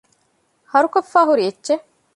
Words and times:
ހަރުކޮށްފައިހުރި 0.71 1.41
އެއްޗެއް 1.45 1.85